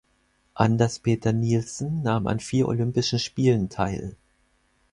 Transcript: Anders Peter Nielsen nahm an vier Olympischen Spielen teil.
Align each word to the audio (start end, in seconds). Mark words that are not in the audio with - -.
Anders 0.55 0.97
Peter 0.97 1.31
Nielsen 1.31 2.01
nahm 2.01 2.25
an 2.25 2.39
vier 2.39 2.67
Olympischen 2.67 3.19
Spielen 3.19 3.69
teil. 3.69 4.15